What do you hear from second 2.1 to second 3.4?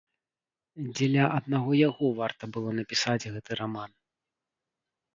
варта было напісаць